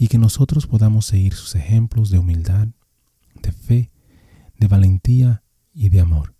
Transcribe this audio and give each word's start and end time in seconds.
y 0.00 0.08
que 0.08 0.16
nosotros 0.16 0.66
podamos 0.66 1.04
seguir 1.04 1.34
sus 1.34 1.54
ejemplos 1.54 2.08
de 2.08 2.18
humildad, 2.18 2.68
de 3.42 3.52
fe, 3.52 3.90
de 4.58 4.66
valentía 4.66 5.42
y 5.74 5.90
de 5.90 6.00
amor. 6.00 6.34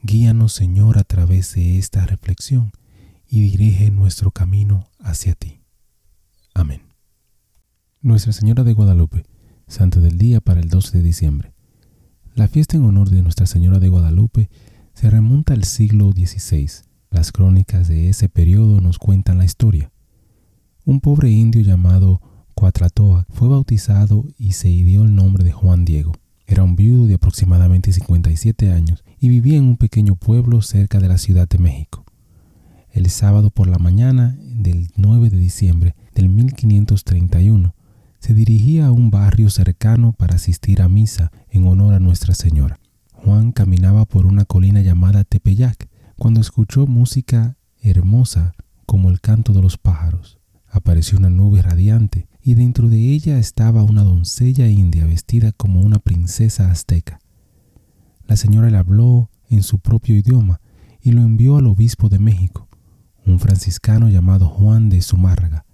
Guíanos, 0.00 0.52
Señor, 0.52 0.96
a 0.96 1.02
través 1.02 1.56
de 1.56 1.76
esta 1.76 2.06
reflexión 2.06 2.70
y 3.26 3.40
dirige 3.40 3.90
nuestro 3.90 4.30
camino 4.30 4.88
hacia 5.00 5.34
ti. 5.34 5.60
Amén. 6.54 6.82
Nuestra 8.00 8.32
Señora 8.32 8.62
de 8.62 8.74
Guadalupe, 8.74 9.24
Santa 9.66 9.98
del 9.98 10.16
Día 10.16 10.40
para 10.40 10.60
el 10.60 10.68
12 10.68 10.98
de 10.98 11.02
diciembre. 11.02 11.54
La 12.36 12.46
fiesta 12.46 12.76
en 12.76 12.84
honor 12.84 13.10
de 13.10 13.22
Nuestra 13.22 13.46
Señora 13.46 13.80
de 13.80 13.88
Guadalupe 13.88 14.50
se 14.94 15.10
remonta 15.10 15.52
al 15.52 15.64
siglo 15.64 16.12
XVI 16.12 16.86
las 17.10 17.32
crónicas 17.32 17.88
de 17.88 18.08
ese 18.08 18.28
periodo 18.28 18.80
nos 18.80 18.98
cuentan 18.98 19.38
la 19.38 19.44
historia. 19.44 19.90
Un 20.84 21.00
pobre 21.00 21.30
indio 21.30 21.62
llamado 21.62 22.20
Cuatratoa 22.58 23.24
fue 23.30 23.46
bautizado 23.46 24.24
y 24.36 24.54
se 24.54 24.66
dio 24.66 25.04
el 25.04 25.14
nombre 25.14 25.44
de 25.44 25.52
Juan 25.52 25.84
Diego. 25.84 26.10
Era 26.44 26.64
un 26.64 26.74
viudo 26.74 27.06
de 27.06 27.14
aproximadamente 27.14 27.92
57 27.92 28.72
años 28.72 29.04
y 29.20 29.28
vivía 29.28 29.58
en 29.58 29.64
un 29.64 29.76
pequeño 29.76 30.16
pueblo 30.16 30.60
cerca 30.60 30.98
de 30.98 31.06
la 31.06 31.18
Ciudad 31.18 31.48
de 31.48 31.58
México. 31.58 32.04
El 32.90 33.08
sábado 33.10 33.50
por 33.50 33.68
la 33.68 33.78
mañana 33.78 34.36
del 34.40 34.88
9 34.96 35.30
de 35.30 35.36
diciembre 35.36 35.94
del 36.16 36.30
1531 36.30 37.76
se 38.18 38.34
dirigía 38.34 38.88
a 38.88 38.92
un 38.92 39.12
barrio 39.12 39.50
cercano 39.50 40.12
para 40.12 40.34
asistir 40.34 40.82
a 40.82 40.88
misa 40.88 41.30
en 41.50 41.64
honor 41.64 41.94
a 41.94 42.00
Nuestra 42.00 42.34
Señora. 42.34 42.80
Juan 43.12 43.52
caminaba 43.52 44.04
por 44.04 44.26
una 44.26 44.44
colina 44.44 44.80
llamada 44.80 45.22
Tepeyac 45.22 45.88
cuando 46.16 46.40
escuchó 46.40 46.88
música 46.88 47.56
hermosa 47.82 48.56
como 48.84 49.10
el 49.10 49.20
canto 49.20 49.52
de 49.52 49.62
los 49.62 49.78
pájaros, 49.78 50.40
apareció 50.68 51.18
una 51.18 51.30
nube 51.30 51.62
radiante 51.62 52.26
y 52.42 52.54
dentro 52.54 52.88
de 52.88 53.12
ella 53.12 53.38
estaba 53.38 53.82
una 53.82 54.04
doncella 54.04 54.68
india 54.68 55.04
vestida 55.06 55.52
como 55.52 55.80
una 55.80 55.98
princesa 55.98 56.70
azteca. 56.70 57.20
La 58.26 58.36
señora 58.36 58.70
le 58.70 58.76
habló 58.76 59.30
en 59.50 59.62
su 59.62 59.78
propio 59.78 60.14
idioma 60.14 60.60
y 61.00 61.12
lo 61.12 61.22
envió 61.22 61.56
al 61.56 61.66
obispo 61.66 62.08
de 62.08 62.18
México, 62.18 62.68
un 63.24 63.40
franciscano 63.40 64.08
llamado 64.08 64.48
Juan 64.48 64.88
de 64.88 65.00
Zumárraga. 65.02 65.64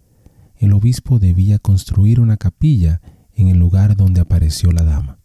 El 0.56 0.72
obispo 0.72 1.18
debía 1.18 1.58
construir 1.58 2.20
una 2.20 2.36
capilla 2.36 3.00
en 3.34 3.48
el 3.48 3.58
lugar 3.58 3.96
donde 3.96 4.20
apareció 4.20 4.70
la 4.72 4.84
dama. 4.84 5.18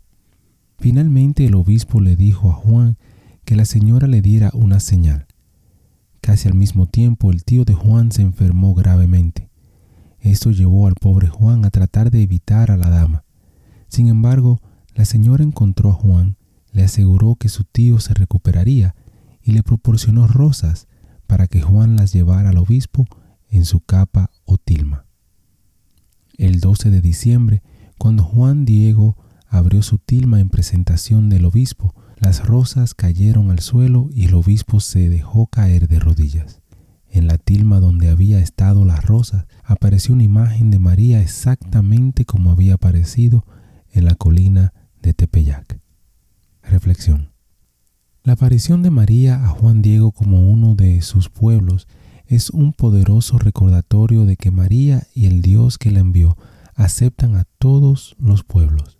Finalmente 0.80 1.46
el 1.46 1.56
obispo 1.56 2.02
le 2.02 2.16
dijo 2.16 2.50
a 2.50 2.53
Juan 2.53 2.97
que 3.46 3.56
la 3.56 3.66
señora 3.66 4.08
le 4.08 4.22
diera 4.22 4.52
una 4.53 4.80
señal. 4.80 5.28
Casi 6.22 6.47
al 6.47 6.53
mismo 6.56 6.85
tiempo 6.85 7.31
el 7.31 7.44
tío 7.44 7.66
de 7.66 7.74
Juan 7.74 8.12
se 8.12 8.22
enfermó 8.22 8.74
gravemente. 8.74 9.49
Esto 10.22 10.52
llevó 10.52 10.88
al 10.88 10.96
pobre 10.96 11.28
Juan 11.28 11.66
a 11.66 11.69
tratar 11.69 12.12
de 12.12 12.22
evitar 12.22 12.72
a 12.72 12.78
la 12.78 12.90
dama. 12.90 13.24
Sin 13.88 14.07
embargo, 14.07 14.62
la 14.94 15.06
señora 15.06 15.44
encontró 15.44 15.90
a 15.90 15.94
Juan, 15.94 16.38
le 16.72 16.84
aseguró 16.84 17.35
que 17.35 17.50
su 17.50 17.63
tío 17.63 18.00
se 18.00 18.13
recuperaría 18.13 18.96
y 19.41 19.53
le 19.53 19.63
proporcionó 19.63 20.28
rosas 20.28 20.88
para 21.25 21.47
que 21.47 21.62
Juan 21.62 21.96
las 21.96 22.13
llevara 22.13 22.50
al 22.50 22.58
obispo 22.58 23.08
en 23.50 23.66
su 23.66 23.79
capa 23.79 24.29
o 24.46 24.58
tilma. 24.58 25.06
El 26.38 26.59
12 26.59 26.90
de 26.90 27.02
diciembre, 27.02 27.63
cuando 27.97 28.24
Juan 28.24 28.66
Diego 28.66 29.18
abrió 29.47 29.81
su 29.81 29.97
tilma 29.97 30.40
en 30.40 30.50
presentación 30.50 31.29
del 31.29 31.46
obispo, 31.46 31.94
las 32.18 32.46
rosas 32.46 32.94
cayeron 32.94 33.52
al 33.52 33.59
suelo 33.59 34.09
y 34.13 34.25
el 34.25 34.34
obispo 34.35 34.79
se 34.79 35.09
dejó 35.09 35.47
caer 35.47 35.88
de 35.88 36.00
rodillas. 36.00 36.59
En 37.12 37.28
la 37.28 37.38
tilma 37.38 37.80
donde 37.80 38.09
había 38.09 38.40
estado 38.40 38.86
las 38.86 39.03
rosas 39.03 39.46
apareció 39.64 40.14
una 40.14 40.24
imagen 40.24 40.72
de 40.72 40.80
María 40.80 41.22
exactamente 41.22 42.25
como 42.25 42.52
había 42.52 42.75
aparecido 42.75 43.46
en 43.92 44.06
la 44.06 44.16
colina 44.16 44.74
de 45.02 45.14
Tepeyac. 45.14 45.80
Reflexión. 46.62 47.31
La 48.24 48.34
aparición 48.34 48.84
de 48.84 48.92
María 48.92 49.44
a 49.44 49.47
Juan 49.47 49.81
Diego 49.81 50.12
como 50.12 50.52
uno 50.52 50.75
de 50.75 51.02
sus 51.02 51.30
pueblos 51.30 51.88
es 52.28 52.52
un 52.52 52.74
poderoso 52.74 53.40
recordatorio 53.40 54.26
de 54.26 54.38
que 54.38 54.52
María 54.52 55.08
y 55.16 55.26
el 55.26 55.41
Dios 55.41 55.78
que 55.78 55.91
la 55.91 56.00
envió 56.00 56.38
aceptan 56.76 57.36
a 57.36 57.46
todos 57.58 58.16
los 58.20 58.44
pueblos 58.44 59.00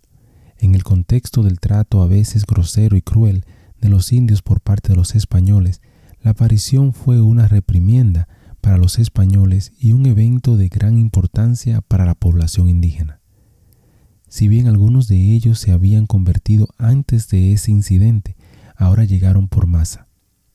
en 0.60 0.74
el 0.74 0.84
contexto 0.84 1.42
del 1.42 1.58
trato 1.58 2.02
a 2.02 2.06
veces 2.06 2.44
grosero 2.44 2.96
y 2.96 3.02
cruel 3.02 3.44
de 3.80 3.88
los 3.88 4.12
indios 4.12 4.42
por 4.42 4.60
parte 4.60 4.90
de 4.90 4.96
los 4.96 5.14
españoles, 5.14 5.80
la 6.22 6.32
aparición 6.32 6.92
fue 6.92 7.20
una 7.20 7.48
reprimienda 7.48 8.28
para 8.60 8.76
los 8.76 8.98
españoles 8.98 9.72
y 9.78 9.92
un 9.92 10.06
evento 10.06 10.56
de 10.56 10.68
gran 10.68 10.98
importancia 10.98 11.80
para 11.80 12.04
la 12.04 12.14
población 12.14 12.68
indígena. 12.68 13.20
Si 14.28 14.46
bien 14.46 14.68
algunos 14.68 15.08
de 15.08 15.32
ellos 15.32 15.58
se 15.58 15.72
habían 15.72 16.06
convertido 16.06 16.68
antes 16.78 17.28
de 17.28 17.52
ese 17.52 17.72
incidente, 17.72 18.36
ahora 18.76 19.04
llegaron 19.04 19.48
por 19.48 19.66
masa. 19.66 20.06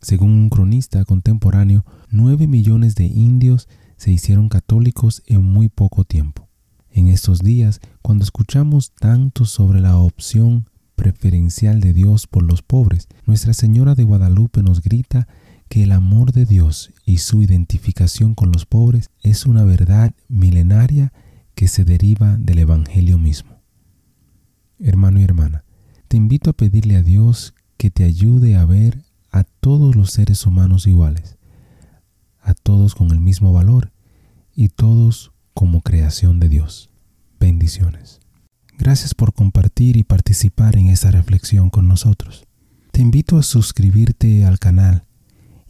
Según 0.02 0.32
un 0.32 0.50
cronista 0.50 1.04
contemporáneo, 1.04 1.84
nueve 2.10 2.48
millones 2.48 2.96
de 2.96 3.06
indios 3.06 3.68
se 3.98 4.12
hicieron 4.12 4.50
católicos 4.50 5.24
en 5.26 5.44
muy 5.44 5.68
poco 5.68 6.04
tiempo. 6.04 6.48
En 6.92 7.08
estos 7.08 7.40
días, 7.40 7.82
cuando 8.02 8.24
escuchamos 8.24 8.94
tanto 8.94 9.46
sobre 9.46 9.82
la 9.82 9.98
opción 9.98 10.70
preferencial 10.96 11.82
de 11.82 11.94
Dios 11.94 12.28
por 12.28 12.44
los 12.44 12.62
pobres, 12.62 13.08
Nuestra 13.26 13.54
Señora 13.54 13.96
de 13.96 14.04
Guadalupe 14.04 14.64
nos 14.64 14.82
grita 14.82 15.28
que 15.70 15.84
el 15.84 15.92
amor 15.92 16.32
de 16.32 16.46
Dios 16.46 16.94
y 17.06 17.18
su 17.18 17.42
identificación 17.42 18.36
con 18.36 18.52
los 18.52 18.66
pobres 18.66 19.10
es 19.22 19.46
una 19.46 19.64
verdad 19.64 20.14
milenaria 20.28 21.14
que 21.56 21.68
se 21.68 21.86
deriva 21.86 22.38
del 22.38 22.60
Evangelio 22.60 23.18
mismo. 23.18 23.62
Hermano 24.80 25.20
y 25.20 25.24
hermana, 25.24 25.64
te 26.08 26.18
invito 26.18 26.50
a 26.50 26.54
pedirle 26.54 26.98
a 26.98 27.02
Dios 27.02 27.54
que 27.78 27.90
te 27.90 28.04
ayude 28.04 28.56
a 28.56 28.66
ver 28.66 29.04
a 29.32 29.44
todos 29.44 29.96
los 29.96 30.12
seres 30.12 30.46
humanos 30.46 30.88
iguales, 30.88 31.38
a 32.42 32.54
todos 32.54 32.96
con 32.96 33.12
el 33.12 33.20
mismo 33.20 33.52
valor 33.54 33.92
y 34.56 34.70
todos 34.70 35.32
como 35.54 35.82
creación 35.82 36.40
de 36.40 36.50
Dios. 36.50 36.90
Bendiciones. 37.40 38.20
Gracias 38.78 39.14
por 39.14 39.34
compartir 39.34 39.98
y 39.98 40.04
participar 40.04 40.78
en 40.78 40.88
esta 40.88 41.12
reflexión 41.12 41.70
con 41.70 41.88
nosotros. 41.88 42.46
Te 42.92 43.02
invito 43.02 43.38
a 43.38 43.44
suscribirte 43.44 44.46
al 44.46 44.60
canal 44.60 45.05